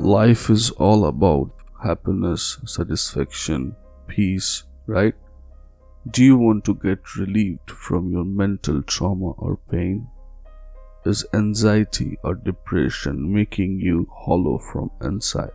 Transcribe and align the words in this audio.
life 0.00 0.48
is 0.48 0.70
all 0.72 1.04
about 1.04 1.50
happiness, 1.82 2.58
satisfaction, 2.64 3.76
peace, 4.06 4.64
right? 4.86 5.14
Do 6.10 6.24
you 6.24 6.38
want 6.38 6.64
to 6.64 6.74
get 6.74 7.16
relieved 7.16 7.70
from 7.70 8.10
your 8.10 8.24
mental 8.24 8.82
trauma 8.82 9.32
or 9.32 9.58
pain? 9.70 10.08
Is 11.04 11.26
anxiety 11.34 12.16
or 12.24 12.34
depression 12.34 13.32
making 13.32 13.80
you 13.80 14.08
hollow 14.10 14.58
from 14.72 14.90
inside? 15.02 15.52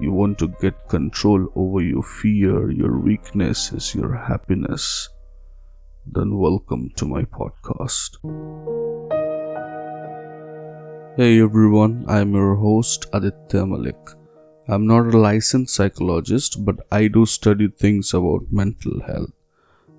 You 0.00 0.12
want 0.12 0.38
to 0.38 0.48
get 0.60 0.88
control 0.88 1.48
over 1.56 1.80
your 1.80 2.04
fear, 2.04 2.70
your 2.70 3.00
weaknesses, 3.00 3.94
your 3.94 4.14
happiness? 4.14 5.08
Then 6.06 6.38
welcome 6.38 6.90
to 6.96 7.04
my 7.04 7.22
podcast. 7.22 8.85
Hey 11.18 11.40
everyone, 11.40 12.04
I'm 12.08 12.34
your 12.34 12.56
host 12.56 13.06
Aditya 13.14 13.64
Malik. 13.64 14.10
I'm 14.68 14.86
not 14.86 15.14
a 15.14 15.18
licensed 15.18 15.74
psychologist, 15.74 16.62
but 16.62 16.86
I 16.92 17.08
do 17.08 17.24
study 17.24 17.68
things 17.68 18.12
about 18.12 18.52
mental 18.52 19.00
health, 19.00 19.32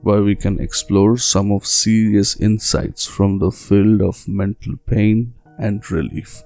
where 0.02 0.22
we 0.22 0.36
can 0.36 0.60
explore 0.60 1.18
some 1.18 1.52
of 1.52 1.66
serious 1.66 2.40
insights 2.40 3.08
from 3.08 3.40
the 3.40 3.50
field 3.50 4.04
of 4.04 4.28
mental 4.28 4.76
pain 4.86 5.34
and 5.58 5.90
relief. 5.90 6.44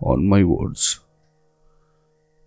On 0.00 0.24
my 0.28 0.44
words. 0.44 1.00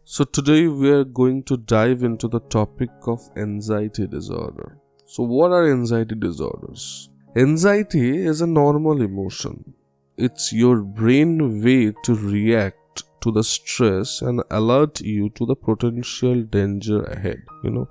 So 0.06 0.24
today 0.24 0.68
we 0.68 0.90
are 0.90 1.04
going 1.04 1.44
to 1.52 1.58
dive 1.58 2.02
into 2.02 2.30
the 2.30 2.40
topic 2.40 2.92
of 3.08 3.20
anxiety 3.36 4.08
disorder. 4.08 4.78
So 5.06 5.24
what 5.24 5.52
are 5.52 5.70
anxiety 5.70 6.16
disorders? 6.16 7.10
Anxiety 7.36 8.26
is 8.26 8.40
a 8.40 8.48
normal 8.48 9.02
emotion 9.02 9.74
it's 10.18 10.52
your 10.52 10.82
brain 10.82 11.64
way 11.64 11.94
to 12.04 12.16
react 12.16 13.04
to 13.22 13.32
the 13.32 13.44
stress 13.44 14.22
and 14.22 14.42
alert 14.52 15.02
you 15.02 15.30
to 15.30 15.46
the 15.46 15.56
potential 15.56 16.42
danger 16.44 17.04
ahead 17.04 17.42
you 17.64 17.70
know. 17.70 17.88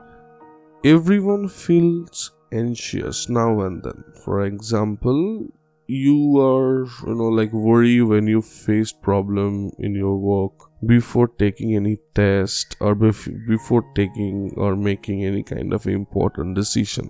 Everyone 0.84 1.48
feels 1.48 2.33
anxious 2.52 3.28
now 3.28 3.60
and 3.60 3.83
then. 3.83 4.05
For 4.24 4.44
example 4.44 5.46
you 5.86 6.41
are 6.41 6.84
you 7.06 7.14
know 7.14 7.28
like 7.28 7.52
worry 7.52 8.02
when 8.02 8.27
you 8.27 8.42
face 8.42 8.92
problem 8.92 9.70
in 9.78 9.94
your 9.94 10.16
work 10.16 10.52
before 10.84 11.28
taking 11.28 11.77
any 11.77 11.96
test 12.14 12.77
or 12.80 12.96
bef- 12.96 13.46
before 13.46 13.84
taking 13.94 14.52
or 14.56 14.74
making 14.74 15.24
any 15.24 15.42
kind 15.44 15.72
of 15.72 15.86
important 15.86 16.56
decision. 16.56 17.08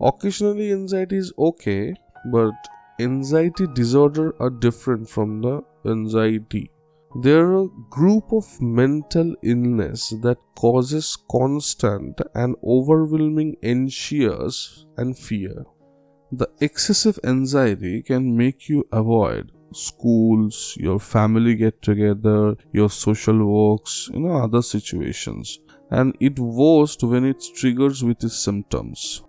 Occasionally 0.00 0.72
anxiety 0.72 1.16
is 1.16 1.32
okay 1.38 1.94
but 2.32 2.54
anxiety 3.00 3.66
disorder 3.66 4.34
are 4.40 4.50
different 4.50 5.08
from 5.08 5.40
the 5.40 5.62
anxiety. 5.86 6.70
They 7.22 7.32
are 7.32 7.62
a 7.62 7.68
group 7.90 8.32
of 8.32 8.60
mental 8.60 9.34
illness 9.42 10.12
that 10.22 10.38
causes 10.56 11.16
constant 11.30 12.20
and 12.34 12.56
overwhelming 12.64 13.56
anxious 13.62 14.86
and 14.96 15.16
fear. 15.16 15.64
The 16.32 16.48
excessive 16.60 17.18
anxiety 17.24 18.02
can 18.02 18.36
make 18.36 18.68
you 18.68 18.84
avoid 18.90 19.52
schools, 19.72 20.76
your 20.78 20.98
family 20.98 21.54
get 21.54 21.82
together, 21.82 22.56
your 22.72 22.90
social 22.90 23.44
walks, 23.44 24.08
you 24.12 24.20
know, 24.20 24.36
other 24.36 24.62
situations. 24.62 25.58
And 25.90 26.16
it 26.20 26.38
worst 26.38 27.02
when 27.02 27.24
it 27.24 27.44
triggers 27.56 28.02
with 28.02 28.24
its 28.24 28.38
symptoms 28.38 29.22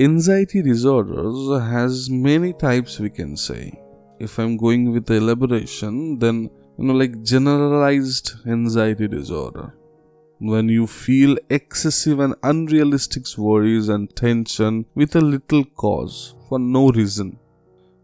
anxiety 0.00 0.62
disorders 0.62 1.60
has 1.70 2.08
many 2.08 2.54
types 2.54 2.98
we 2.98 3.10
can 3.10 3.36
say. 3.36 3.78
If 4.18 4.38
i'm 4.38 4.56
going 4.56 4.90
with 4.90 5.04
the 5.04 5.16
elaboration 5.16 6.18
then 6.18 6.48
you 6.78 6.84
know 6.86 6.94
like 6.94 7.22
generalized 7.22 8.32
anxiety 8.46 9.06
disorder. 9.06 9.74
When 10.38 10.70
you 10.70 10.86
feel 10.86 11.36
excessive 11.50 12.20
and 12.20 12.34
unrealistic 12.42 13.24
worries 13.36 13.90
and 13.90 14.14
tension 14.16 14.86
with 14.94 15.14
a 15.14 15.20
little 15.20 15.64
cause 15.64 16.36
for 16.48 16.58
no 16.58 16.88
reason 16.90 17.38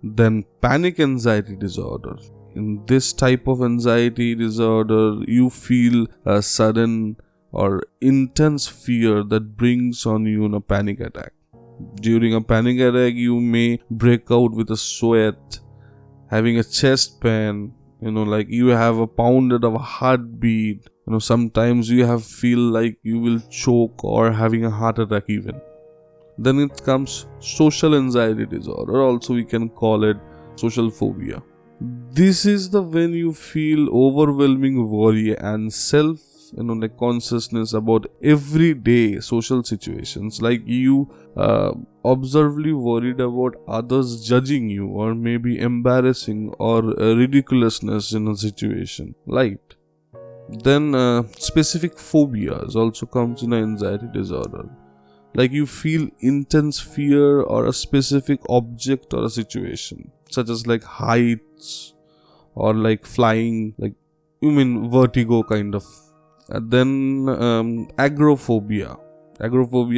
then 0.03 0.45
panic 0.61 1.01
anxiety 1.01 1.57
disorder. 1.57 2.19
In 2.55 2.85
this 2.87 3.15
type 3.15 3.47
of 3.47 3.63
anxiety 3.63 4.35
disorder 4.35 5.23
you 5.27 5.49
feel 5.49 6.07
a 6.27 6.43
sudden 6.43 7.17
or 7.51 7.83
intense 8.03 8.69
fear 8.69 9.23
that 9.23 9.57
brings 9.57 10.05
on 10.05 10.27
you 10.27 10.45
a 10.55 10.61
panic 10.61 11.01
attack 11.01 11.33
during 11.97 12.35
a 12.35 12.41
panic 12.41 12.81
attack, 12.81 13.15
you 13.15 13.41
may 13.41 13.81
break 13.91 14.31
out 14.31 14.53
with 14.53 14.71
a 14.71 14.77
sweat, 14.77 15.61
having 16.31 16.59
a 16.59 16.65
chest 16.65 17.21
pain, 17.21 17.73
you 18.01 18.11
know, 18.11 18.23
like 18.23 18.49
you 18.49 18.69
have 18.69 18.99
a 18.99 19.07
pounded 19.07 19.65
of 19.65 19.75
a 19.75 19.79
heartbeat. 19.79 20.89
You 21.07 21.13
know, 21.13 21.19
sometimes 21.19 21.91
you 21.91 22.05
have 22.05 22.25
feel 22.25 22.59
like 22.59 22.99
you 23.03 23.19
will 23.19 23.41
choke 23.51 24.05
or 24.05 24.31
having 24.31 24.65
a 24.65 24.71
heart 24.71 24.99
attack 24.99 25.25
even. 25.29 25.61
Then 26.37 26.61
it 26.61 26.83
comes 26.85 27.27
social 27.41 27.95
anxiety 27.97 28.47
disorder, 28.47 29.03
also 29.03 29.35
we 29.35 29.45
can 29.45 29.69
call 29.69 30.05
it 30.05 30.17
social 30.55 30.91
phobia. 30.91 31.43
This 31.81 32.45
is 32.45 32.71
the 32.71 32.83
when 32.83 33.13
you 33.13 33.33
feel 33.33 33.89
overwhelming 33.91 34.89
worry 34.91 35.37
and 35.37 35.73
self 35.73 36.21
you 36.57 36.63
know 36.63 36.75
like 36.75 36.97
consciousness 36.97 37.73
about 37.73 38.07
everyday 38.23 39.21
social 39.21 39.63
situations 39.63 40.41
like 40.43 40.63
you 40.67 41.09
uh, 41.37 41.73
observably 42.05 42.73
worried 42.73 43.21
about 43.21 43.57
others 43.67 44.25
judging 44.27 44.69
you 44.69 44.87
or 44.87 45.15
maybe 45.15 45.59
embarrassing 45.59 46.53
or 46.59 46.79
uh, 46.79 47.15
ridiculousness 47.15 48.13
in 48.13 48.29
a 48.29 48.37
situation. 48.37 49.15
Right. 49.27 49.61
Then 50.49 50.95
uh, 50.95 51.25
specific 51.39 51.99
phobias 51.99 52.75
also 52.75 53.07
comes 53.07 53.43
in 53.43 53.53
an 53.53 53.63
anxiety 53.63 54.09
disorder. 54.13 54.69
Like 55.35 55.53
you 55.53 55.67
feel 55.67 56.09
intense 56.21 56.81
fear 56.81 57.43
or 57.43 57.67
a 57.67 57.73
specific 57.73 58.41
object 58.49 59.13
or 59.13 59.25
a 59.25 59.31
situation 59.31 60.11
such 60.31 60.49
as 60.49 60.67
like 60.67 60.83
heights 60.83 61.95
or 62.55 62.75
like 62.75 63.07
flying 63.07 63.75
like 63.79 63.95
you 64.41 64.51
mean 64.51 64.91
vertigo 64.91 65.43
kind 65.43 65.75
of 65.75 65.85
and 66.49 66.71
then 66.71 67.29
um, 67.29 67.89
agoraphobia 67.99 68.97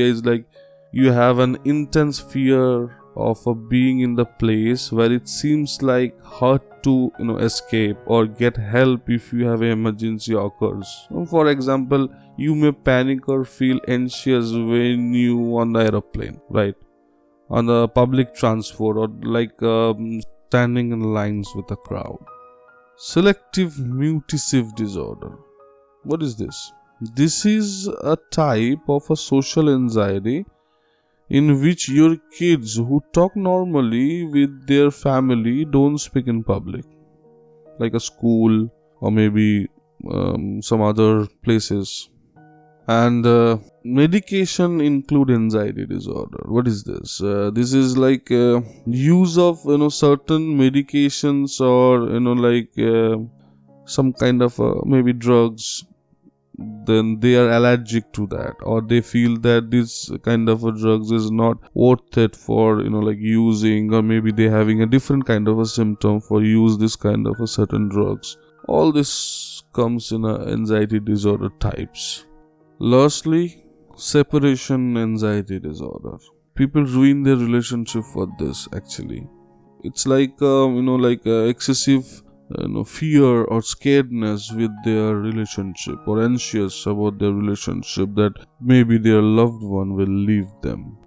is 0.04 0.24
like 0.24 0.44
you 0.92 1.12
have 1.12 1.38
an 1.38 1.56
intense 1.64 2.18
fear 2.18 2.96
of 3.16 3.46
uh, 3.46 3.52
being 3.52 4.00
in 4.00 4.14
the 4.14 4.24
place 4.24 4.90
where 4.90 5.12
it 5.12 5.28
seems 5.28 5.82
like 5.82 6.20
hard 6.22 6.60
to 6.82 7.12
you 7.18 7.24
know 7.24 7.36
escape 7.38 7.96
or 8.06 8.26
get 8.26 8.56
help 8.56 9.08
if 9.08 9.32
you 9.32 9.46
have 9.46 9.62
an 9.62 9.68
emergency 9.68 10.34
occurs. 10.34 11.08
For 11.28 11.48
example 11.48 12.08
you 12.36 12.54
may 12.54 12.72
panic 12.72 13.28
or 13.28 13.44
feel 13.44 13.80
anxious 13.86 14.52
when 14.52 15.12
you 15.14 15.58
on 15.58 15.72
the 15.72 15.80
aeroplane 15.80 16.40
right? 16.48 16.74
On 17.50 17.66
the 17.66 17.88
public 17.88 18.34
transport 18.34 18.96
or 18.96 19.08
like 19.22 19.62
um, 19.62 20.20
standing 20.48 20.92
in 20.92 21.00
lines 21.00 21.48
with 21.54 21.70
a 21.70 21.76
crowd. 21.76 22.18
Selective 22.96 23.74
mutistive 23.74 24.74
disorder 24.74 25.38
what 26.04 26.22
is 26.22 26.36
this? 26.36 26.72
This 27.00 27.46
is 27.46 27.86
a 27.86 28.16
type 28.30 28.88
of 28.88 29.10
a 29.10 29.16
social 29.16 29.70
anxiety 29.70 30.44
in 31.30 31.60
which 31.62 31.88
your 31.88 32.16
kids 32.36 32.76
who 32.76 33.02
talk 33.12 33.36
normally 33.36 34.24
with 34.24 34.66
their 34.66 34.90
family 34.90 35.64
don't 35.64 35.98
speak 35.98 36.26
in 36.26 36.42
public, 36.42 36.84
like 37.78 37.94
a 37.94 38.00
school 38.00 38.68
or 39.00 39.10
maybe 39.10 39.68
um, 40.10 40.60
some 40.60 40.82
other 40.82 41.26
places. 41.42 42.10
And 42.88 43.24
uh, 43.24 43.58
medication 43.84 44.80
induced 44.80 45.30
anxiety 45.30 45.86
disorder. 45.86 46.42
What 46.46 46.66
is 46.66 46.82
this? 46.82 47.22
Uh, 47.22 47.50
this 47.54 47.72
is 47.72 47.96
like 47.96 48.30
uh, 48.32 48.62
use 48.86 49.38
of 49.38 49.60
you 49.64 49.78
know 49.78 49.90
certain 49.90 50.58
medications 50.58 51.60
or 51.60 52.10
you 52.10 52.20
know 52.20 52.32
like 52.32 52.76
uh, 52.78 53.16
some 53.84 54.12
kind 54.12 54.42
of 54.42 54.58
uh, 54.58 54.74
maybe 54.84 55.12
drugs 55.12 55.84
then 56.84 57.18
they 57.20 57.34
are 57.36 57.50
allergic 57.50 58.12
to 58.12 58.26
that 58.26 58.54
or 58.62 58.80
they 58.82 59.00
feel 59.00 59.36
that 59.38 59.70
this 59.70 60.10
kind 60.22 60.48
of 60.48 60.60
drugs 60.78 61.10
is 61.10 61.30
not 61.30 61.56
worth 61.74 62.18
it 62.18 62.36
for 62.36 62.82
you 62.82 62.90
know 62.90 62.98
like 62.98 63.18
using 63.18 63.92
or 63.94 64.02
maybe 64.02 64.30
they 64.30 64.48
having 64.48 64.82
a 64.82 64.86
different 64.86 65.24
kind 65.24 65.48
of 65.48 65.58
a 65.58 65.66
symptom 65.66 66.20
for 66.20 66.42
use 66.42 66.76
this 66.78 66.96
kind 66.96 67.26
of 67.26 67.40
a 67.40 67.46
certain 67.46 67.88
drugs. 67.88 68.36
All 68.68 68.92
this 68.92 69.62
comes 69.72 70.12
in 70.12 70.24
a 70.24 70.34
anxiety 70.52 71.00
disorder 71.00 71.50
types. 71.60 72.26
Lastly 72.78 73.64
separation 73.96 74.96
anxiety 74.96 75.58
disorder. 75.58 76.16
People 76.54 76.84
ruin 76.84 77.22
their 77.22 77.36
relationship 77.36 78.04
for 78.04 78.28
this 78.38 78.68
actually. 78.74 79.26
It's 79.82 80.06
like 80.06 80.40
um, 80.42 80.76
you 80.76 80.82
know 80.82 80.96
like 80.96 81.26
uh, 81.26 81.44
excessive 81.54 82.22
you 82.58 82.68
know, 82.68 82.84
fear 82.84 83.44
or 83.44 83.60
scaredness 83.60 84.54
with 84.56 84.70
their 84.84 85.16
relationship 85.16 85.98
or 86.06 86.22
anxious 86.22 86.86
about 86.86 87.18
their 87.18 87.32
relationship 87.32 88.14
that 88.14 88.32
maybe 88.60 88.98
their 88.98 89.22
loved 89.22 89.62
one 89.62 89.94
will 89.94 90.06
leave 90.08 90.48
them. 90.62 90.98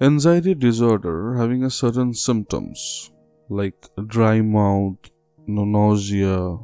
Anxiety 0.00 0.54
disorder 0.54 1.34
having 1.34 1.64
a 1.64 1.70
certain 1.70 2.14
symptoms 2.14 3.10
like 3.48 3.88
dry 4.06 4.40
mouth, 4.40 4.98
nausea, 5.46 6.56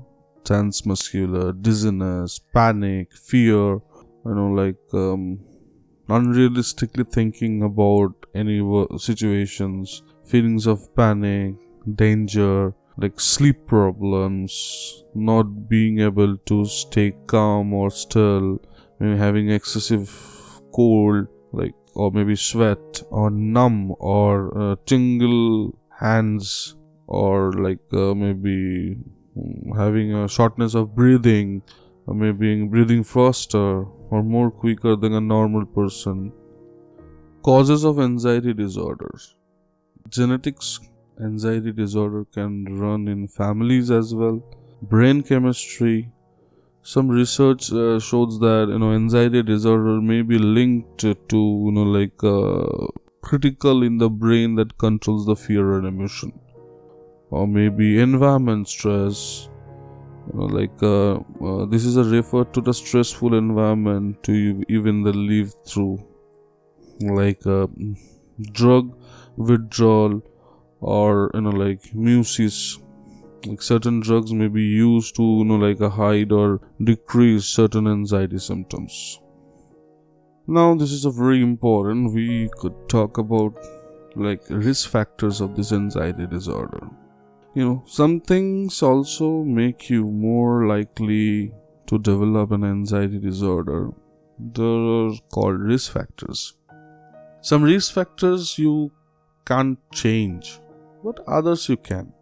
tense 0.45 0.87
muscular, 0.87 1.53
dizziness, 1.53 2.39
panic, 2.53 3.13
fear, 3.17 3.81
you 4.27 4.35
know, 4.35 4.51
like 4.51 4.77
um, 4.93 5.41
unrealistically 6.09 7.11
thinking 7.11 7.63
about 7.63 8.13
any 8.35 8.61
situations, 8.99 10.03
feelings 10.25 10.67
of 10.67 10.95
panic, 10.95 11.55
danger, 11.97 12.73
like 12.97 13.19
sleep 13.19 13.67
problems, 13.67 15.05
not 15.15 15.69
being 15.69 16.01
able 16.01 16.37
to 16.37 16.65
stay 16.65 17.13
calm 17.27 17.73
or 17.73 17.91
still, 17.91 18.61
maybe 18.99 19.19
having 19.19 19.51
excessive 19.51 20.09
cold, 20.73 21.27
like 21.53 21.75
or 21.95 22.11
maybe 22.11 22.37
sweat 22.37 23.03
or 23.11 23.31
numb 23.31 23.95
or 23.99 24.57
uh, 24.59 24.77
tingle 24.87 25.77
hands 25.99 26.77
or 27.07 27.53
like 27.53 27.81
uh, 27.93 28.15
maybe 28.15 28.97
mm, 29.37 29.77
having 29.77 30.15
a 30.15 30.29
shortness 30.29 30.75
of 30.75 30.95
breathing 30.95 31.63
or 32.07 32.15
maybe 32.15 32.65
breathing 32.65 33.05
faster 33.05 33.85
or 34.11 34.23
more 34.23 34.51
quicker 34.51 34.97
than 34.97 35.15
a 35.15 35.21
normal 35.21 35.65
person. 35.65 36.33
Causes 37.43 37.85
of 37.85 38.01
anxiety 38.01 38.55
disorders. 38.55 39.37
Genetics 40.09 40.81
anxiety 41.23 41.73
disorder 41.73 42.25
can 42.33 42.65
run 42.79 43.09
in 43.09 43.29
families 43.29 43.91
as 43.91 44.15
well. 44.15 44.43
Brain 44.83 45.23
chemistry 45.23 46.13
some 46.83 47.09
research 47.09 47.73
uh, 47.73 47.99
shows 47.99 48.39
that 48.41 48.67
you 48.69 48.79
know 48.79 48.93
anxiety 48.93 49.43
disorder 49.43 50.01
may 50.03 50.21
be 50.21 50.39
linked 50.39 50.99
to 50.99 51.39
you 51.67 51.73
know 51.73 51.83
like 51.83 52.23
uh, 52.23 52.87
critical 53.23 53.83
in 53.83 53.97
the 53.97 54.11
brain 54.11 54.55
that 54.55 54.77
controls 54.77 55.25
the 55.25 55.35
fear 55.35 55.79
and 55.79 55.87
emotion. 55.87 56.33
Or 57.31 57.47
maybe 57.49 57.99
environment 57.99 58.69
stress 58.69 59.49
you 60.29 60.39
know 60.39 60.47
like 60.47 60.83
uh, 60.83 61.15
uh, 61.47 61.65
this 61.67 61.87
is 61.87 61.97
a 61.97 62.05
refer 62.05 62.45
to 62.45 62.61
the 62.61 62.75
stressful 62.75 63.35
environment 63.35 64.23
to 64.25 64.63
even 64.69 65.03
the 65.03 65.13
live 65.13 65.55
through. 65.67 65.99
Like 67.01 67.47
uh, 67.47 67.67
drug 68.53 68.95
withdrawal 69.37 70.23
or 70.85 71.31
you 71.33 71.41
know 71.41 71.51
like 71.51 71.83
musis 72.07 72.57
like 73.47 73.63
certain 73.63 74.01
drugs 74.01 74.33
may 74.33 74.49
be 74.49 74.63
used 74.63 75.17
to 75.17 75.23
you 75.23 75.45
know 75.45 75.57
like 75.67 75.81
a 75.81 75.89
hide 75.89 76.33
or 76.33 76.61
decrease 76.83 77.45
certain 77.45 77.87
anxiety 77.89 78.39
symptoms. 78.39 79.21
Now 80.47 80.75
this 80.75 80.93
is 80.93 81.07
a 81.07 81.11
very 81.11 81.43
important 81.43 82.13
we 82.13 82.51
could 82.59 82.75
talk 82.89 83.17
about 83.17 83.57
like 84.15 84.43
risk 84.51 84.91
factors 84.91 85.41
of 85.41 85.57
this 85.57 85.73
anxiety 85.73 86.27
disorder. 86.27 86.87
You 87.55 87.65
know 87.65 87.85
some 87.87 88.21
things 88.21 88.83
also 88.83 89.31
make 89.43 89.89
you 89.89 90.05
more 90.05 90.67
likely 90.67 91.53
to 91.87 91.99
develop 91.99 92.53
an 92.53 92.65
anxiety 92.65 93.19
disorder. 93.19 93.91
They're 94.39 95.13
called 95.33 95.61
risk 95.61 95.93
factors. 95.93 96.45
Some 97.41 97.63
risk 97.63 97.95
factors 97.95 98.59
you 98.59 98.93
can't 99.47 99.79
change 99.93 100.61
but 101.05 101.21
others 101.27 101.69
you 101.69 101.77
can. 101.77 102.13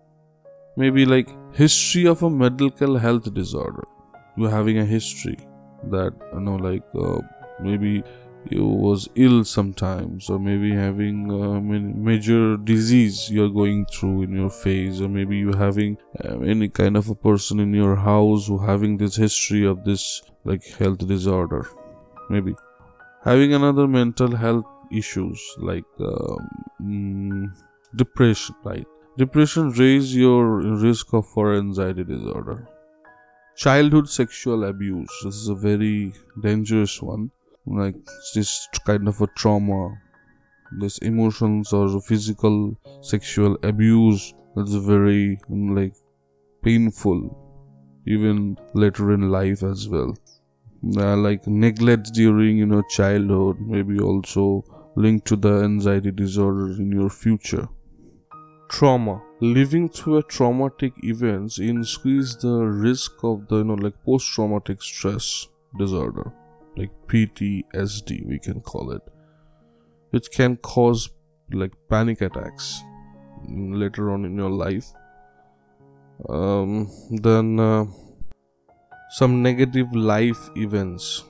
Maybe 0.77 1.05
like 1.05 1.29
history 1.55 2.07
of 2.07 2.23
a 2.23 2.31
medical 2.31 2.99
health 2.99 3.33
disorder. 3.33 3.85
You're 4.37 4.51
having 4.51 4.79
a 4.79 4.85
history 4.85 5.39
that 5.91 6.13
you 6.33 6.41
know 6.41 6.57
like 6.57 6.83
uh, 6.95 7.21
maybe 7.61 8.03
you 8.51 8.67
was 8.67 9.09
ill 9.15 9.45
sometimes 9.45 10.29
or 10.29 10.39
maybe 10.39 10.73
having 10.75 11.31
a 11.31 11.61
major 11.61 12.57
disease 12.57 13.31
you're 13.31 13.49
going 13.49 13.85
through 13.87 14.23
in 14.23 14.33
your 14.33 14.51
phase 14.51 15.01
or 15.01 15.09
maybe 15.09 15.37
you 15.37 15.53
having 15.53 15.97
uh, 16.25 16.39
any 16.41 16.69
kind 16.69 16.97
of 16.97 17.09
a 17.09 17.15
person 17.15 17.61
in 17.61 17.73
your 17.73 17.95
house 17.95 18.49
who 18.49 18.59
having 18.59 18.97
this 18.97 19.15
history 19.15 19.65
of 19.65 19.85
this 19.85 20.23
like 20.45 20.65
health 20.79 21.07
disorder. 21.07 21.67
Maybe. 22.31 22.55
Having 23.25 23.55
another 23.55 23.87
mental 23.87 24.35
health 24.35 24.65
issues 24.91 25.41
like 25.59 25.85
um, 26.01 27.55
depression 27.97 28.55
right 28.65 28.87
Depression 29.19 29.69
raise 29.73 30.17
your 30.17 30.63
risk 30.63 31.13
of 31.13 31.29
for 31.29 31.55
anxiety 31.55 32.03
disorder. 32.03 32.67
Childhood 33.57 34.09
sexual 34.09 34.65
abuse. 34.65 35.11
This 35.23 35.35
is 35.35 35.49
a 35.49 35.55
very 35.55 36.15
dangerous 36.41 37.03
one. 37.03 37.31
Like 37.67 37.95
this 38.35 38.67
kind 38.87 39.07
of 39.07 39.21
a 39.21 39.27
trauma. 39.37 39.99
This 40.81 40.97
emotions 40.99 41.75
or 41.75 42.01
physical 42.01 42.75
sexual 43.03 43.59
abuse 43.63 44.33
that's 44.57 44.73
very 44.73 45.39
like 45.51 45.95
painful 46.63 47.21
even 48.07 48.57
later 48.73 49.13
in 49.13 49.29
life 49.31 49.63
as 49.63 49.91
well. 49.91 50.17
Uh, 50.97 51.19
like 51.19 51.47
neglect 51.47 52.15
during 52.15 52.57
you 52.57 52.65
know 52.65 52.81
childhood 52.89 53.61
maybe 53.61 53.99
also 53.99 54.65
linked 54.97 55.27
to 55.27 55.37
the 55.37 55.63
anxiety 55.65 56.11
disorder 56.11 56.69
in 56.81 56.91
your 56.91 57.11
future 57.11 57.69
trauma. 58.73 59.23
Living 59.41 59.89
through 59.89 60.19
a 60.19 60.23
traumatic 60.23 60.93
events 61.05 61.59
increase 61.59 62.35
the 62.37 62.57
risk 62.89 63.23
of 63.23 63.47
the 63.49 63.59
you 63.59 63.65
know 63.65 63.75
like 63.75 63.97
post 64.05 64.29
traumatic 64.35 64.83
stress 64.83 65.49
disorder 65.79 66.33
like 66.77 66.91
ptsd 67.09 68.27
we 68.27 68.39
can 68.39 68.61
call 68.61 68.93
it. 68.93 69.03
Which 70.11 70.31
can 70.31 70.57
cause 70.57 71.11
like 71.53 71.73
panic 71.89 72.23
attacks 72.23 72.83
later 73.49 74.11
on 74.11 74.25
in 74.25 74.37
your 74.37 74.51
life. 74.51 74.87
Um, 76.29 76.89
then 77.11 77.59
uh, 77.59 77.85
some 79.11 79.43
negative 79.43 79.95
life 79.95 80.51
events 80.57 81.25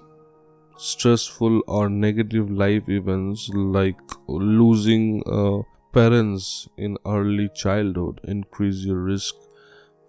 stressful 0.76 1.62
or 1.68 1.88
negative 1.88 2.50
life 2.50 2.88
events 2.88 3.48
like 3.54 4.00
losing 4.28 5.22
uh, 5.26 5.62
parents 5.92 6.68
in 6.76 6.96
early 7.06 7.48
childhood 7.54 8.20
increase 8.24 8.84
your 8.84 9.00
risk 9.00 9.34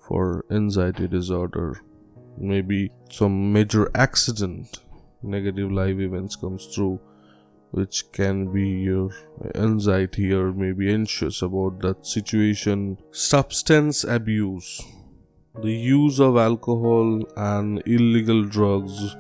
for 0.07 0.45
anxiety 0.51 1.07
disorder. 1.07 1.81
Maybe 2.37 2.91
some 3.11 3.53
major 3.53 3.89
accident 3.95 4.79
negative 5.21 5.71
life 5.71 5.99
events 5.99 6.35
comes 6.35 6.65
through 6.67 6.99
which 7.71 8.11
can 8.11 8.53
be 8.53 8.69
your 8.69 9.09
anxiety 9.55 10.31
or 10.31 10.53
maybe 10.53 10.93
anxious 10.93 11.41
about 11.41 11.79
that 11.79 12.05
situation. 12.05 12.97
Substance 13.11 14.03
abuse. 14.03 14.79
The 15.63 15.71
use 15.71 16.19
of 16.19 16.37
alcohol 16.37 17.23
and 17.35 17.81
illegal 17.87 18.43
drugs 18.43 19.15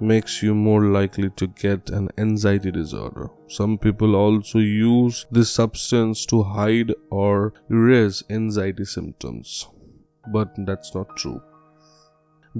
makes 0.00 0.42
you 0.42 0.54
more 0.54 0.84
likely 0.86 1.30
to 1.30 1.46
get 1.46 1.90
an 1.90 2.08
anxiety 2.18 2.70
disorder. 2.70 3.28
Some 3.48 3.78
people 3.78 4.16
also 4.16 4.58
use 4.58 5.26
this 5.30 5.50
substance 5.50 6.24
to 6.26 6.42
hide 6.42 6.94
or 7.10 7.52
erase 7.70 8.22
anxiety 8.30 8.84
symptoms, 8.84 9.68
but 10.32 10.48
that's 10.66 10.94
not 10.94 11.16
true. 11.16 11.40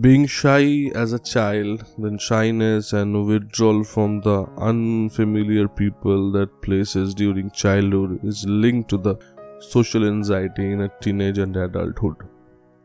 Being 0.01 0.27
shy 0.27 0.91
as 0.95 1.13
a 1.13 1.19
child, 1.19 1.85
then 1.99 2.17
shyness 2.17 2.93
and 2.93 3.27
withdrawal 3.27 3.83
from 3.83 4.21
the 4.21 4.47
unfamiliar 4.57 5.67
people 5.67 6.31
that 6.33 6.63
places 6.63 7.13
during 7.13 7.51
childhood 7.51 8.21
is 8.25 8.45
linked 8.47 8.89
to 8.91 8.99
the 8.99 9.17
social 9.59 10.07
anxiety 10.07 10.71
in 10.73 10.83
a 10.83 10.93
teenage 11.01 11.39
and 11.39 11.57
adulthood. 11.57 12.15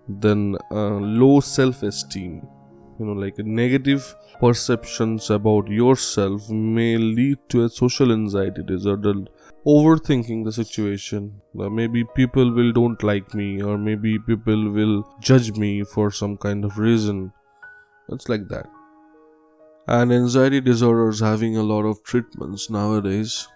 Then 0.07 0.57
uh, 0.71 0.95
low 0.95 1.41
self 1.41 1.83
esteem 1.83 2.47
you 2.99 3.05
know 3.05 3.13
like 3.13 3.37
negative 3.39 4.15
perceptions 4.39 5.29
about 5.29 5.67
yourself 5.67 6.49
may 6.49 6.97
lead 6.97 7.37
to 7.49 7.63
a 7.65 7.69
social 7.69 8.11
anxiety 8.11 8.63
disorder 8.63 9.13
overthinking 9.65 10.45
the 10.45 10.51
situation. 10.51 11.41
Maybe 11.53 12.03
people 12.15 12.51
will 12.53 12.71
don't 12.71 13.01
like 13.01 13.33
me 13.33 13.61
or 13.63 13.77
maybe 13.77 14.19
people 14.19 14.69
will 14.71 15.03
judge 15.19 15.51
me 15.53 15.83
for 15.83 16.11
some 16.11 16.37
kind 16.37 16.63
of 16.63 16.77
reason. 16.77 17.31
It's 18.09 18.29
like 18.29 18.47
that. 18.49 18.67
And 19.87 20.11
anxiety 20.13 20.61
disorders 20.61 21.19
having 21.19 21.57
a 21.57 21.63
lot 21.63 21.85
of 21.85 22.03
treatments 22.03 22.69
nowadays 22.69 23.47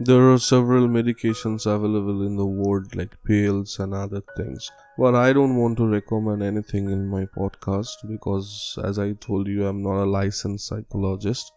there 0.00 0.32
are 0.32 0.38
several 0.38 0.88
medications 0.88 1.66
available 1.66 2.26
in 2.26 2.36
the 2.36 2.46
world, 2.46 2.96
like 2.96 3.16
pills 3.24 3.78
and 3.78 3.94
other 3.94 4.22
things. 4.36 4.70
But 4.98 5.14
I 5.14 5.32
don't 5.32 5.56
want 5.56 5.76
to 5.78 5.86
recommend 5.86 6.42
anything 6.42 6.90
in 6.90 7.06
my 7.06 7.26
podcast 7.26 8.08
because, 8.08 8.78
as 8.82 8.98
I 8.98 9.12
told 9.12 9.46
you, 9.46 9.66
I'm 9.66 9.82
not 9.82 10.02
a 10.02 10.04
licensed 10.04 10.66
psychologist. 10.66 11.52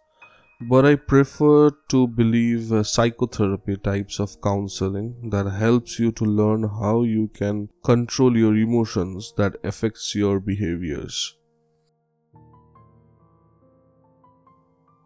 But 0.60 0.84
I 0.84 0.96
prefer 0.96 1.70
to 1.88 2.08
believe 2.08 2.72
uh, 2.72 2.82
psychotherapy 2.82 3.76
types 3.76 4.18
of 4.18 4.40
counseling 4.42 5.30
that 5.30 5.46
helps 5.46 6.00
you 6.00 6.10
to 6.12 6.24
learn 6.24 6.64
how 6.64 7.04
you 7.04 7.28
can 7.28 7.68
control 7.84 8.36
your 8.36 8.56
emotions 8.56 9.32
that 9.36 9.54
affects 9.62 10.16
your 10.16 10.40
behaviors. 10.40 11.37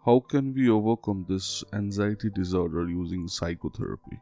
How 0.04 0.18
can 0.18 0.52
we 0.52 0.68
overcome 0.68 1.26
this 1.28 1.62
anxiety 1.72 2.28
disorder 2.28 2.88
using 2.88 3.28
psychotherapy? 3.28 4.18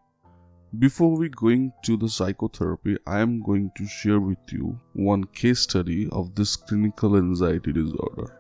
Before 0.79 1.17
we 1.17 1.31
going 1.31 1.73
to 1.85 1.97
the 1.97 2.07
psychotherapy, 2.07 2.99
I 3.07 3.21
am 3.21 3.43
going 3.43 3.71
to 3.79 3.87
share 3.87 4.21
with 4.21 4.53
you 4.53 4.79
one 4.93 5.25
case 5.25 5.61
study 5.61 6.07
of 6.13 6.35
this 6.35 6.55
clinical 6.55 7.17
anxiety 7.17 7.73
disorder. 7.73 8.37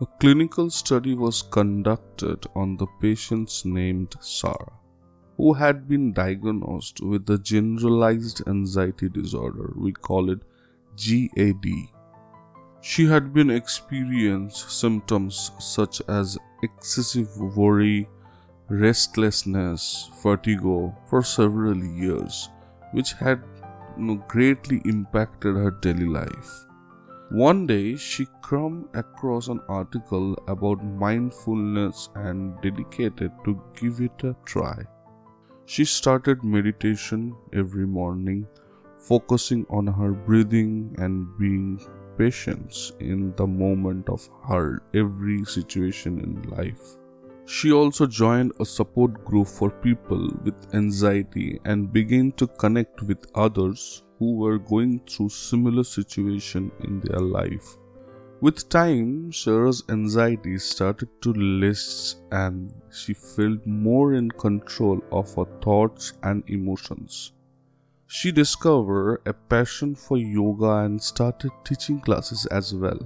A 0.00 0.06
clinical 0.18 0.70
study 0.70 1.14
was 1.14 1.42
conducted 1.42 2.46
on 2.54 2.78
the 2.78 2.86
patients 3.02 3.66
named 3.66 4.16
Sarah, 4.20 4.72
who 5.36 5.52
had 5.52 5.86
been 5.86 6.14
diagnosed 6.14 7.02
with 7.02 7.26
the 7.26 7.36
generalized 7.36 8.40
anxiety 8.48 9.10
disorder. 9.10 9.74
We 9.76 9.92
call 9.92 10.30
it 10.30 10.40
GAD. 10.96 11.66
She 12.82 13.06
had 13.06 13.34
been 13.34 13.50
experienced 13.50 14.70
symptoms 14.70 15.50
such 15.58 16.00
as 16.08 16.38
excessive 16.62 17.28
worry, 17.38 18.08
restlessness, 18.68 20.10
vertigo 20.22 20.96
for 21.06 21.22
several 21.22 21.76
years, 21.76 22.48
which 22.92 23.12
had 23.12 23.42
you 23.98 24.04
know, 24.04 24.24
greatly 24.28 24.80
impacted 24.86 25.56
her 25.56 25.70
daily 25.70 26.06
life. 26.06 26.66
One 27.30 27.66
day, 27.66 27.96
she 27.96 28.26
came 28.48 28.88
across 28.94 29.48
an 29.48 29.60
article 29.68 30.34
about 30.48 30.82
mindfulness 30.82 32.08
and 32.14 32.60
dedicated 32.62 33.30
to 33.44 33.62
give 33.76 34.00
it 34.00 34.24
a 34.24 34.34
try. 34.46 34.82
She 35.66 35.84
started 35.84 36.42
meditation 36.42 37.36
every 37.52 37.86
morning, 37.86 38.46
focusing 38.98 39.66
on 39.68 39.86
her 39.86 40.12
breathing 40.12 40.96
and 40.98 41.28
being 41.38 41.78
patient 42.20 42.92
in 43.00 43.34
the 43.36 43.46
moment 43.46 44.08
of 44.08 44.28
her 44.48 44.82
every 44.94 45.44
situation 45.44 46.18
in 46.26 46.34
life. 46.56 46.96
She 47.46 47.72
also 47.72 48.06
joined 48.06 48.52
a 48.60 48.64
support 48.64 49.24
group 49.24 49.48
for 49.48 49.70
people 49.70 50.30
with 50.44 50.74
anxiety 50.74 51.58
and 51.64 51.92
began 51.92 52.30
to 52.32 52.46
connect 52.46 53.02
with 53.02 53.26
others 53.34 54.04
who 54.18 54.36
were 54.36 54.58
going 54.58 55.00
through 55.08 55.30
similar 55.30 55.82
situation 55.82 56.70
in 56.84 57.00
their 57.00 57.20
life. 57.20 57.76
With 58.42 58.68
time, 58.68 59.32
Sarah's 59.32 59.82
anxiety 59.88 60.58
started 60.58 61.08
to 61.22 61.32
less 61.32 62.16
and 62.30 62.72
she 62.90 63.14
felt 63.14 63.66
more 63.66 64.14
in 64.14 64.30
control 64.30 65.02
of 65.10 65.34
her 65.34 65.48
thoughts 65.62 66.14
and 66.22 66.42
emotions. 66.46 67.32
She 68.12 68.32
discovered 68.32 69.22
a 69.24 69.32
passion 69.32 69.94
for 69.94 70.16
yoga 70.16 70.78
and 70.84 71.00
started 71.00 71.52
teaching 71.62 72.00
classes 72.00 72.44
as 72.46 72.74
well 72.74 72.98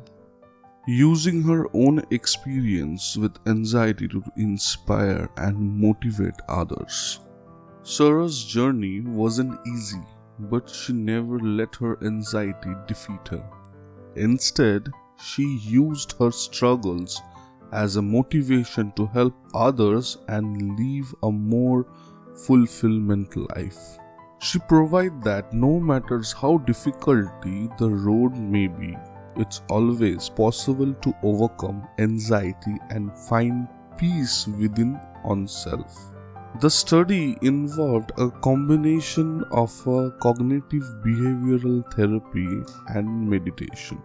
using 0.87 1.43
her 1.43 1.67
own 1.75 2.03
experience 2.11 3.15
with 3.15 3.37
anxiety 3.47 4.09
to 4.09 4.25
inspire 4.39 5.29
and 5.37 5.79
motivate 5.79 6.41
others. 6.49 7.21
Sarah's 7.83 8.43
journey 8.43 9.03
wasn't 9.03 9.61
easy, 9.67 10.01
but 10.39 10.71
she 10.71 10.95
never 10.95 11.39
let 11.39 11.75
her 11.75 12.03
anxiety 12.03 12.73
defeat 12.87 13.29
her. 13.29 13.45
Instead, 14.17 14.89
she 15.23 15.59
used 15.65 16.15
her 16.19 16.31
struggles 16.31 17.21
as 17.73 17.97
a 17.97 18.03
motivation 18.03 18.91
to 18.93 19.05
help 19.09 19.35
others 19.53 20.17
and 20.29 20.79
live 20.79 21.15
a 21.23 21.31
more 21.31 21.87
fulfillment 22.47 23.37
life. 23.55 23.99
She 24.45 24.59
provided 24.59 25.23
that 25.23 25.55
no 25.55 25.81
matters 25.81 26.31
how 26.31 26.59
difficulty 26.59 27.71
the 27.79 27.89
road 27.89 28.37
may 28.37 28.67
be, 28.67 28.95
it's 29.37 29.63
always 29.71 30.29
possible 30.29 30.93
to 30.93 31.15
overcome 31.23 31.89
anxiety 31.99 32.77
and 32.91 33.17
find 33.21 33.67
peace 33.97 34.47
within 34.47 35.01
oneself. 35.25 36.13
The 36.61 36.69
study 36.69 37.39
involved 37.41 38.13
a 38.19 38.31
combination 38.31 39.45
of 39.51 39.73
a 39.87 40.11
cognitive 40.21 40.85
behavioral 41.07 41.83
therapy 41.95 42.47
and 42.89 43.31
meditation. 43.31 44.03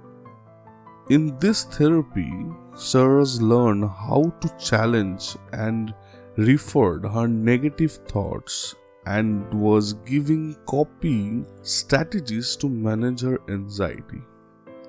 In 1.10 1.38
this 1.39 1.65
therapy, 1.65 2.31
Sarah's 2.75 3.41
learned 3.41 3.89
how 3.89 4.34
to 4.39 4.58
challenge 4.58 5.36
and 5.51 5.93
referred 6.38 7.05
her 7.05 7.27
negative 7.27 7.91
thoughts 8.08 8.75
and 9.17 9.53
was 9.53 9.93
giving 10.09 10.55
coping 10.65 11.45
strategies 11.63 12.55
to 12.55 12.69
manage 12.69 13.21
her 13.21 13.39
anxiety. 13.49 14.21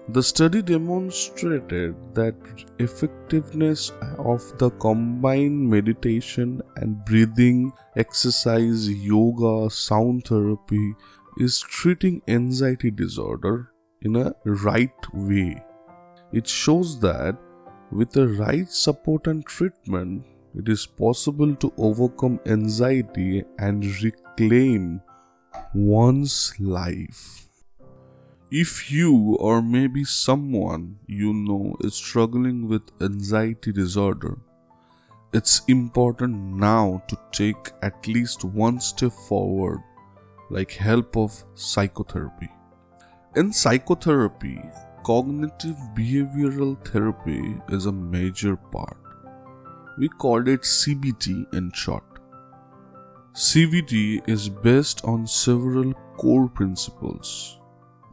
The 0.08 0.22
study 0.22 0.60
demonstrated 0.60 1.94
that 2.14 2.34
effectiveness 2.78 3.92
of 4.18 4.58
the 4.58 4.70
combined 4.70 5.70
meditation 5.70 6.60
and 6.76 7.04
breathing 7.04 7.72
exercise, 7.96 8.88
yoga, 8.90 9.70
sound 9.70 10.24
therapy 10.26 10.94
is 11.38 11.60
treating 11.60 12.22
anxiety 12.28 12.90
disorder 12.90 13.72
in 14.02 14.16
a 14.16 14.34
right 14.44 15.12
way. 15.12 15.62
It 16.32 16.46
shows 16.46 16.98
that 17.00 17.36
with 17.92 18.10
the 18.10 18.28
right 18.28 18.68
support 18.68 19.26
and 19.26 19.44
treatment, 19.46 20.24
it 20.54 20.69
is 20.69 20.87
possible 20.87 21.54
to 21.57 21.73
overcome 21.76 22.40
anxiety 22.47 23.45
and 23.59 23.85
reclaim 24.02 25.00
one's 25.75 26.54
life. 26.59 27.49
If 28.50 28.90
you 28.90 29.37
or 29.38 29.62
maybe 29.62 30.04
someone 30.04 30.99
you 31.07 31.33
know 31.33 31.76
is 31.80 31.95
struggling 31.95 32.66
with 32.69 32.83
anxiety 33.00 33.73
disorder, 33.73 34.38
it's 35.33 35.62
important 35.69 36.35
now 36.35 37.02
to 37.07 37.16
take 37.30 37.71
at 37.83 38.09
least 38.09 38.45
one 38.45 38.80
step 38.80 39.12
forward 39.12 39.80
like 40.50 40.73
help 40.73 41.16
of 41.16 41.45
psychotherapy. 41.54 42.49
In 43.37 43.52
psychotherapy, 43.52 44.61
cognitive 45.04 45.76
behavioral 45.95 46.76
therapy 46.85 47.57
is 47.69 47.87
a 47.87 47.92
major 47.92 48.57
part. 48.57 48.99
We 50.00 50.09
called 50.09 50.49
it 50.49 50.62
CBT 50.62 51.52
in 51.52 51.71
short. 51.73 52.04
CBT 53.35 54.26
is 54.26 54.49
based 54.49 55.04
on 55.04 55.26
several 55.26 55.92
core 56.16 56.49
principles. 56.49 57.59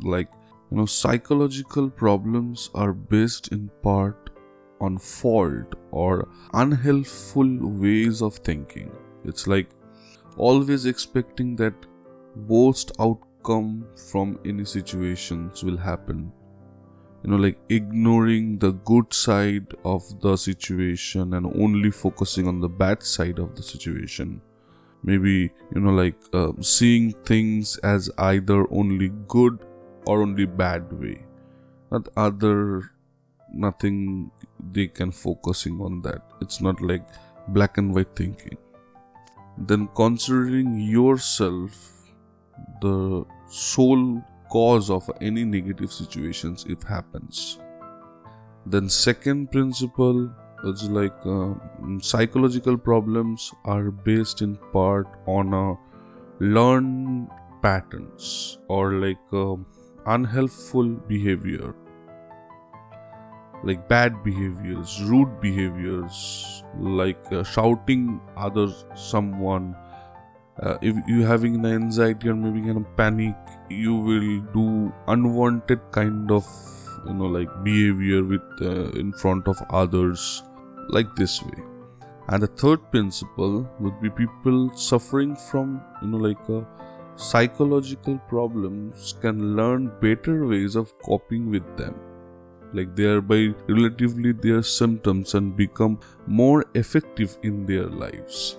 Like 0.01 0.27
you 0.69 0.77
know 0.79 0.85
psychological 0.85 1.89
problems 1.89 2.69
are 2.75 2.91
based 2.91 3.47
in 3.53 3.69
part 3.83 4.31
on 4.81 4.97
fault 4.97 5.75
or 5.91 6.27
unhelpful 6.53 7.55
ways 7.85 8.21
of 8.21 8.35
thinking. 8.49 8.91
It's 9.23 9.47
like 9.47 9.69
always 10.35 10.85
expecting 10.85 11.55
that 11.55 11.85
worst 12.47 12.91
outcome 12.99 13.85
from 14.11 14.37
any 14.43 14.65
situations 14.65 15.63
will 15.63 15.77
happen 15.77 16.33
you 17.23 17.31
know 17.31 17.37
like 17.37 17.57
ignoring 17.69 18.57
the 18.59 18.71
good 18.89 19.13
side 19.13 19.73
of 19.83 20.03
the 20.21 20.35
situation 20.35 21.33
and 21.33 21.45
only 21.65 21.91
focusing 21.91 22.47
on 22.47 22.59
the 22.59 22.69
bad 22.69 23.03
side 23.03 23.39
of 23.39 23.55
the 23.55 23.63
situation. 23.63 24.41
Maybe 25.03 25.51
you 25.73 25.81
know 25.81 25.91
like 25.91 26.15
uh, 26.33 26.51
seeing 26.61 27.11
things 27.31 27.77
as 27.77 28.09
either 28.17 28.65
only 28.71 29.09
good 29.27 29.59
or 30.05 30.21
only 30.21 30.45
bad 30.45 30.91
way. 30.99 31.23
Not 31.91 32.07
other 32.17 32.91
nothing 33.53 34.31
they 34.71 34.87
can 34.87 35.11
focusing 35.11 35.79
on 35.81 36.01
that. 36.01 36.21
It's 36.41 36.61
not 36.61 36.81
like 36.81 37.07
black 37.49 37.77
and 37.77 37.93
white 37.93 38.15
thinking. 38.15 38.57
Then 39.57 39.89
considering 39.95 40.79
yourself 40.79 41.71
the 42.81 43.25
sole 43.49 44.21
cause 44.49 44.89
of 44.89 45.09
any 45.21 45.43
negative 45.43 45.91
situations 45.91 46.65
if 46.67 46.83
happens. 46.83 47.59
Then 48.65 48.89
second 48.89 49.51
principle 49.51 50.29
is 50.63 50.89
like 50.89 51.15
uh, 51.25 51.53
psychological 51.99 52.77
problems 52.77 53.53
are 53.65 53.91
based 53.91 54.41
in 54.41 54.57
part 54.73 55.07
on 55.25 55.53
a 55.53 55.75
learned 56.39 57.29
patterns 57.61 58.57
or 58.67 58.93
like 58.93 59.17
uh, 59.33 59.55
unhelpful 60.05 60.89
behavior. 61.07 61.73
Like 63.63 63.87
bad 63.87 64.23
behaviors 64.23 65.01
rude 65.03 65.39
behaviors 65.41 66.63
like 66.79 67.31
uh, 67.31 67.43
shouting 67.43 68.21
other 68.35 68.67
someone 68.95 69.75
uh, 70.63 70.77
if 70.81 70.95
you 71.07 71.23
having 71.23 71.55
an 71.55 71.65
anxiety 71.65 72.29
or 72.29 72.35
maybe 72.35 72.67
in 72.67 72.77
a 72.77 72.85
panic 72.99 73.35
you 73.69 73.95
will 73.95 74.41
do 74.53 74.91
unwanted 75.07 75.79
kind 75.91 76.31
of 76.31 76.45
you 77.05 77.13
know 77.13 77.25
like 77.25 77.51
behavior 77.63 78.23
with 78.23 78.41
uh, 78.61 78.89
in 79.01 79.13
front 79.13 79.47
of 79.47 79.61
others 79.69 80.43
like 80.89 81.13
this 81.15 81.41
way. 81.43 81.63
And 82.29 82.43
the 82.43 82.47
third 82.47 82.91
principle 82.91 83.69
would 83.79 84.01
be 84.01 84.09
people 84.09 84.75
suffering 84.75 85.35
from 85.35 85.81
you 86.01 86.09
know 86.09 86.17
like 86.17 86.49
a 86.49 86.65
psychological 87.15 88.17
problems 88.27 89.13
can 89.21 89.55
learn 89.55 89.91
better 90.01 90.45
ways 90.47 90.75
of 90.75 90.97
coping 90.99 91.49
with 91.49 91.77
them. 91.77 91.95
Like 92.73 92.95
thereby 92.95 93.53
relatively 93.67 94.33
their 94.33 94.61
symptoms 94.61 95.35
and 95.35 95.55
become 95.55 95.99
more 96.25 96.65
effective 96.73 97.37
in 97.43 97.65
their 97.65 97.85
lives 97.85 98.57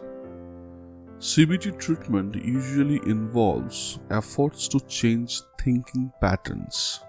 CBT 1.21 1.77
treatment 1.81 2.37
usually 2.37 3.01
involves 3.05 3.99
efforts 4.09 4.69
to 4.69 4.79
change 4.87 5.43
thinking 5.61 6.13
patterns. 6.21 7.01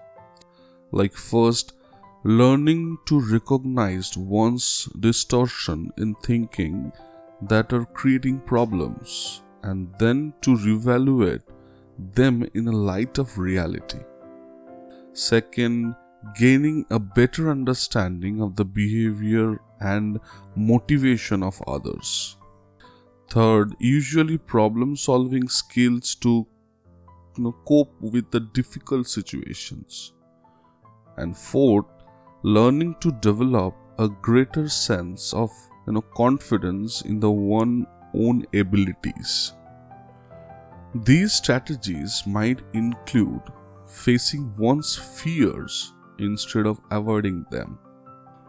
Like, 0.90 1.14
first, 1.14 1.74
learning 2.24 2.98
to 3.06 3.20
recognize 3.20 4.16
one's 4.16 4.88
distortion 4.98 5.92
in 5.96 6.16
thinking 6.24 6.92
that 7.42 7.72
are 7.72 7.84
creating 7.84 8.40
problems, 8.40 9.42
and 9.62 9.94
then 10.00 10.34
to 10.42 10.56
reevaluate 10.56 11.44
them 11.96 12.44
in 12.54 12.66
a 12.66 12.72
light 12.72 13.18
of 13.18 13.38
reality. 13.38 14.00
Second, 15.12 15.94
gaining 16.36 16.84
a 16.90 16.98
better 16.98 17.48
understanding 17.48 18.42
of 18.42 18.56
the 18.56 18.64
behavior 18.64 19.60
and 19.78 20.18
motivation 20.56 21.44
of 21.44 21.62
others. 21.68 22.36
Third, 23.30 23.76
usually 23.78 24.38
problem 24.38 24.96
solving 24.96 25.48
skills 25.48 26.16
to 26.16 26.46
you 27.36 27.44
know, 27.44 27.52
cope 27.66 27.94
with 28.00 28.30
the 28.32 28.40
difficult 28.40 29.06
situations. 29.06 30.14
And 31.16 31.36
fourth, 31.36 31.86
learning 32.42 32.96
to 33.00 33.12
develop 33.12 33.76
a 33.98 34.08
greater 34.08 34.68
sense 34.68 35.32
of 35.32 35.50
you 35.86 35.92
know, 35.92 36.00
confidence 36.00 37.02
in 37.02 37.20
the 37.20 37.30
one 37.30 37.86
own 38.14 38.46
abilities. 38.52 39.52
These 40.94 41.34
strategies 41.34 42.24
might 42.26 42.62
include 42.72 43.42
facing 43.86 44.52
one's 44.56 44.96
fears 44.96 45.92
instead 46.18 46.66
of 46.66 46.80
avoiding 46.90 47.46
them, 47.50 47.78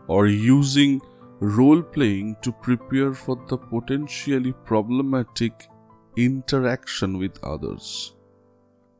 or 0.07 0.25
using 0.25 0.99
role 1.41 1.81
playing 1.81 2.37
to 2.43 2.51
prepare 2.51 3.15
for 3.15 3.35
the 3.47 3.57
potentially 3.57 4.53
problematic 4.63 5.67
interaction 6.15 7.17
with 7.17 7.43
others. 7.43 8.13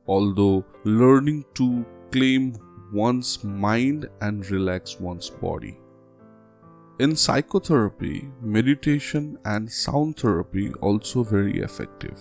Although 0.07 0.65
learning 0.83 1.45
to 1.53 1.86
claim 2.12 2.57
one's 2.91 3.43
mind 3.43 4.10
and 4.21 4.50
relax 4.50 5.00
one's 5.00 5.29
body. 5.29 5.77
In 7.00 7.15
psychotherapy, 7.15 8.27
meditation 8.41 9.38
and 9.45 9.71
sound 9.71 10.17
therapy 10.17 10.74
also 10.81 11.24
very 11.24 11.60
effective. 11.60 12.19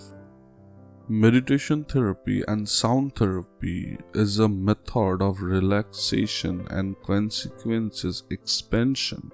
Meditation 1.09 1.83
therapy 1.83 2.45
and 2.47 2.69
sound 2.69 3.17
therapy 3.17 3.97
is 4.15 4.39
a 4.39 4.49
method 4.49 5.23
of 5.23 5.41
relaxation 5.41 6.67
and 6.71 6.95
consequences 7.01 8.23
expansion 8.31 9.33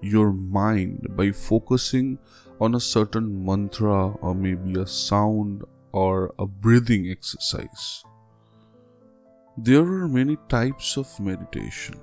your 0.00 0.32
mind 0.32 1.06
by 1.16 1.30
focusing 1.32 2.18
on 2.60 2.74
a 2.74 2.80
certain 2.80 3.44
mantra 3.44 4.12
or 4.20 4.34
maybe 4.34 4.78
a 4.78 4.86
sound 4.86 5.64
or 5.92 6.34
a 6.38 6.46
breathing 6.46 7.10
exercise. 7.10 8.04
There 9.56 9.82
are 9.82 10.08
many 10.08 10.36
types 10.48 10.96
of 10.96 11.08
meditation. 11.20 12.00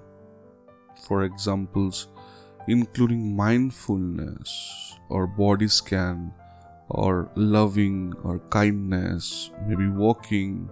For 1.07 1.23
examples, 1.23 2.07
including 2.67 3.35
mindfulness 3.35 4.95
or 5.09 5.27
body 5.27 5.67
scan 5.67 6.33
or 6.89 7.29
loving 7.35 8.13
or 8.23 8.39
kindness, 8.49 9.51
maybe 9.67 9.87
walking 9.87 10.69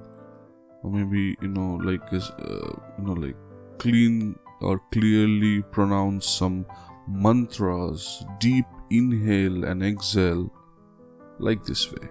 or 0.83 0.91
maybe 0.91 1.35
you 1.41 1.47
know 1.47 1.75
like 1.83 2.13
uh, 2.13 2.19
you 2.97 3.03
know 3.05 3.13
like 3.13 3.35
clean 3.77 4.35
or 4.61 4.81
clearly 4.91 5.61
pronounce 5.71 6.27
some 6.27 6.65
mantras, 7.07 8.25
deep 8.39 8.65
inhale 8.89 9.65
and 9.65 9.83
exhale, 9.83 10.51
like 11.39 11.63
this 11.63 11.91
way. 11.91 12.07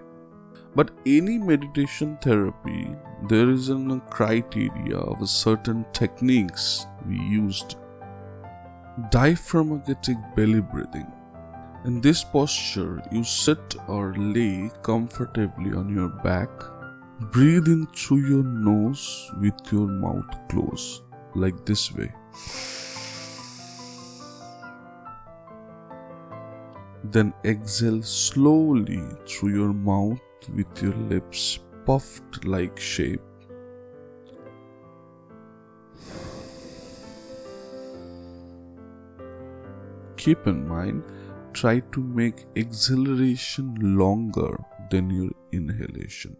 But 0.76 0.90
any 1.06 1.38
meditation 1.38 2.18
therapy, 2.20 2.90
there 3.28 3.48
is 3.48 3.68
a 3.68 4.02
criteria 4.10 4.96
of 4.96 5.28
certain 5.28 5.86
techniques 5.92 6.86
we 7.08 7.16
used. 7.18 7.76
Diaphragmatic 9.10 10.16
belly 10.34 10.60
breathing. 10.60 11.06
In 11.84 12.00
this 12.00 12.24
posture, 12.24 13.02
you 13.12 13.22
sit 13.22 13.76
or 13.88 14.14
lay 14.16 14.70
comfortably 14.82 15.76
on 15.76 15.94
your 15.94 16.08
back. 16.08 16.50
Breathe 17.30 17.68
in 17.68 17.86
through 17.88 18.26
your 18.28 18.42
nose 18.42 19.30
with 19.40 19.54
your 19.70 19.86
mouth 19.86 20.48
closed, 20.48 21.02
like 21.34 21.64
this 21.64 21.92
way. 21.94 22.12
Then 27.04 27.34
exhale 27.44 28.02
slowly 28.02 29.02
through 29.26 29.50
your 29.50 29.72
mouth 29.74 30.20
with 30.54 30.82
your 30.82 30.94
lips 30.94 31.58
puffed 31.84 32.44
like 32.46 32.80
shape. 32.80 33.20
Keep 40.16 40.46
in 40.46 40.66
mind, 40.66 41.02
try 41.52 41.80
to 41.80 42.00
make 42.00 42.46
exhalation 42.56 43.74
longer 43.98 44.58
than 44.90 45.10
your 45.10 45.30
inhalation. 45.52 46.34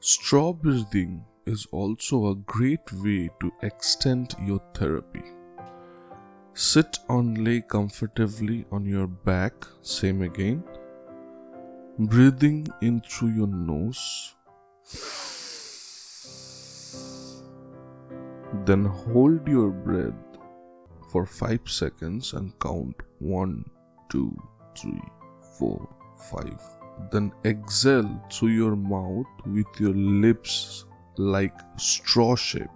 Straw 0.00 0.54
breathing 0.54 1.22
is 1.44 1.66
also 1.70 2.28
a 2.28 2.34
great 2.34 2.90
way 2.94 3.28
to 3.40 3.52
extend 3.62 4.34
your 4.46 4.60
therapy. 4.74 5.22
Sit 6.54 6.98
or 7.08 7.22
lay 7.22 7.62
comfortably 7.62 8.66
on 8.70 8.84
your 8.84 9.06
back, 9.06 9.54
same 9.80 10.20
again. 10.20 10.62
Breathing 11.98 12.68
in 12.82 13.00
through 13.00 13.30
your 13.30 13.46
nose. 13.46 14.34
Then 18.66 18.84
hold 18.84 19.48
your 19.48 19.70
breath 19.70 20.12
for 21.10 21.24
5 21.24 21.60
seconds 21.64 22.34
and 22.34 22.52
count 22.60 22.96
1, 23.20 23.64
2, 24.10 24.36
3, 24.78 25.00
4, 25.58 25.88
5. 26.32 26.60
Then 27.10 27.32
exhale 27.46 28.22
through 28.30 28.50
your 28.50 28.76
mouth 28.76 29.24
with 29.46 29.80
your 29.80 29.94
lips 29.94 30.84
like 31.16 31.58
straw 31.78 32.36
shape 32.36 32.68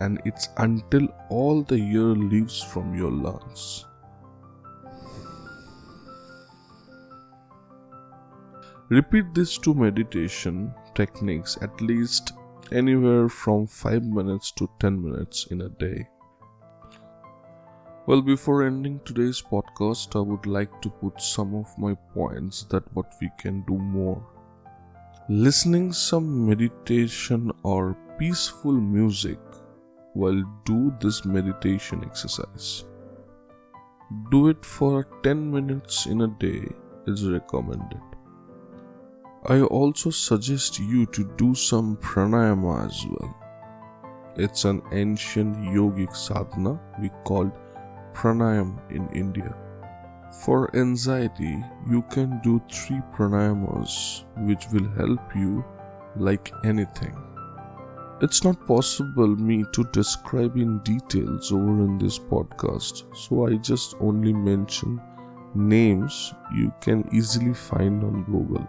and 0.00 0.20
it's 0.24 0.48
until 0.58 1.08
all 1.28 1.62
the 1.62 1.76
air 1.76 2.14
leaves 2.32 2.62
from 2.62 2.94
your 2.94 3.10
lungs. 3.10 3.84
Repeat 8.88 9.34
these 9.34 9.56
two 9.56 9.74
meditation 9.74 10.74
techniques 10.94 11.56
at 11.62 11.80
least 11.80 12.32
anywhere 12.70 13.28
from 13.28 13.66
5 13.66 14.02
minutes 14.02 14.52
to 14.52 14.68
10 14.78 15.02
minutes 15.02 15.46
in 15.50 15.62
a 15.62 15.68
day. 15.68 16.08
Well, 18.06 18.20
before 18.20 18.66
ending 18.66 19.00
today's 19.06 19.40
podcast, 19.40 20.14
I 20.14 20.20
would 20.20 20.44
like 20.44 20.82
to 20.82 20.90
put 20.90 21.22
some 21.22 21.54
of 21.54 21.66
my 21.78 21.94
points 22.12 22.64
that 22.64 22.84
what 22.94 23.14
we 23.20 23.30
can 23.38 23.62
do 23.62 23.78
more. 23.78 24.22
Listening 25.30 25.90
some 25.90 26.46
meditation 26.46 27.50
or 27.62 27.96
peaceful 28.18 28.72
music 28.72 29.38
while 30.14 30.42
do 30.64 30.92
this 31.00 31.24
meditation 31.24 32.02
exercise. 32.04 32.84
Do 34.30 34.48
it 34.48 34.64
for 34.64 35.06
10 35.22 35.50
minutes 35.50 36.06
in 36.06 36.22
a 36.22 36.28
day 36.28 36.68
is 37.06 37.28
recommended. 37.28 38.00
I 39.46 39.60
also 39.60 40.10
suggest 40.10 40.78
you 40.78 41.04
to 41.06 41.24
do 41.36 41.54
some 41.54 41.96
pranayama 41.98 42.86
as 42.86 43.04
well. 43.10 43.34
It's 44.36 44.64
an 44.64 44.82
ancient 44.92 45.56
yogic 45.58 46.16
sadhana 46.16 46.80
we 47.00 47.10
called 47.24 47.52
pranayam 48.14 48.78
in 48.90 49.08
India. 49.10 49.54
For 50.42 50.74
anxiety, 50.76 51.62
you 51.88 52.02
can 52.10 52.40
do 52.42 52.60
three 52.70 53.00
pranayamas 53.12 54.24
which 54.46 54.66
will 54.72 54.88
help 54.96 55.36
you 55.36 55.64
like 56.16 56.50
anything. 56.64 57.14
It's 58.20 58.44
not 58.44 58.64
possible 58.64 59.26
me 59.26 59.64
to 59.72 59.82
describe 59.90 60.56
in 60.56 60.78
details 60.84 61.50
over 61.50 61.84
in 61.84 61.98
this 61.98 62.16
podcast, 62.16 63.02
so 63.12 63.48
I 63.48 63.56
just 63.56 63.96
only 64.00 64.32
mention 64.32 65.00
names 65.56 66.32
you 66.54 66.72
can 66.80 67.08
easily 67.12 67.52
find 67.52 68.04
on 68.04 68.22
Google. 68.22 68.64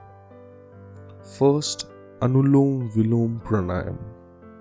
First, 1.38 1.86
Anulom 2.21 2.91
Vilom 2.95 3.39
Pranayam, 3.43 3.99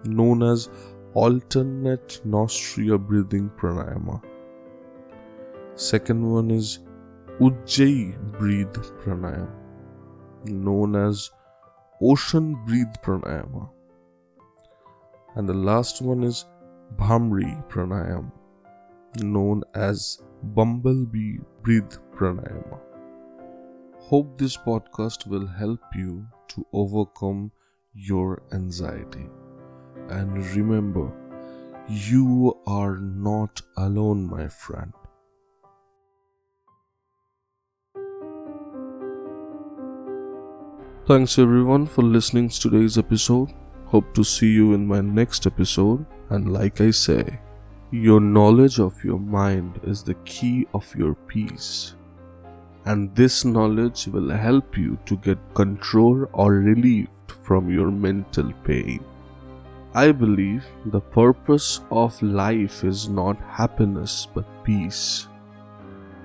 known 0.04 0.42
as 0.42 0.68
alternate 1.14 2.20
nostril 2.26 2.98
breathing 2.98 3.50
pranayama. 3.56 4.22
Second 5.76 6.30
one 6.30 6.50
is 6.50 6.80
Ujjayi 7.40 8.18
breathe 8.38 8.76
pranayam, 9.02 9.48
known 10.44 10.94
as 10.94 11.30
ocean 12.02 12.54
breathe 12.66 12.94
pranayama 13.02 13.70
and 15.34 15.48
the 15.48 15.54
last 15.54 16.00
one 16.00 16.22
is 16.22 16.46
Bhramari 16.96 17.66
Pranayam, 17.68 18.30
known 19.20 19.62
as 19.74 20.22
Bumblebee 20.42 21.38
Breathe 21.62 21.94
Pranayama. 22.14 22.78
Hope 23.98 24.38
this 24.38 24.56
podcast 24.56 25.26
will 25.26 25.46
help 25.46 25.80
you 25.94 26.26
to 26.48 26.66
overcome 26.72 27.50
your 27.94 28.42
anxiety. 28.52 29.26
And 30.08 30.46
remember, 30.54 31.10
you 31.88 32.56
are 32.66 32.98
not 32.98 33.60
alone, 33.76 34.26
my 34.26 34.48
friend. 34.48 34.92
Thanks 41.06 41.38
everyone 41.38 41.86
for 41.86 42.02
listening 42.02 42.48
to 42.48 42.60
today's 42.60 42.96
episode. 42.96 43.52
Hope 43.94 44.12
to 44.14 44.24
see 44.24 44.50
you 44.50 44.74
in 44.74 44.88
my 44.88 45.00
next 45.00 45.46
episode. 45.46 46.04
And 46.30 46.52
like 46.52 46.80
I 46.80 46.90
say, 46.90 47.38
your 47.92 48.18
knowledge 48.18 48.80
of 48.80 49.04
your 49.04 49.20
mind 49.20 49.78
is 49.84 50.02
the 50.02 50.16
key 50.30 50.66
of 50.74 50.92
your 50.96 51.14
peace. 51.14 51.94
And 52.86 53.14
this 53.14 53.44
knowledge 53.44 54.08
will 54.08 54.30
help 54.30 54.76
you 54.76 54.98
to 55.06 55.16
get 55.18 55.38
control 55.54 56.26
or 56.32 56.54
relieved 56.54 57.36
from 57.44 57.70
your 57.70 57.92
mental 57.92 58.52
pain. 58.64 59.04
I 59.94 60.10
believe 60.10 60.66
the 60.86 61.06
purpose 61.20 61.80
of 61.92 62.20
life 62.20 62.82
is 62.82 63.08
not 63.08 63.40
happiness 63.42 64.26
but 64.34 64.64
peace. 64.64 65.28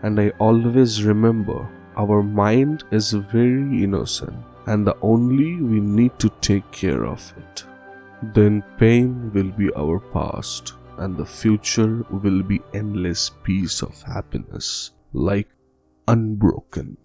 And 0.01 0.19
I 0.19 0.29
always 0.39 1.03
remember 1.03 1.69
our 1.95 2.23
mind 2.23 2.83
is 2.89 3.11
very 3.11 3.83
innocent 3.83 4.48
and 4.65 4.85
the 4.85 4.97
only 5.01 5.61
we 5.61 5.79
need 5.79 6.17
to 6.19 6.29
take 6.41 6.69
care 6.71 7.05
of 7.05 7.33
it. 7.37 7.65
Then 8.21 8.63
pain 8.77 9.31
will 9.33 9.51
be 9.51 9.73
our 9.73 9.99
past 9.99 10.73
and 10.97 11.15
the 11.15 11.25
future 11.25 12.05
will 12.09 12.43
be 12.43 12.61
endless 12.73 13.29
peace 13.43 13.81
of 13.81 14.01
happiness 14.01 14.91
like 15.13 15.47
unbroken. 16.07 16.97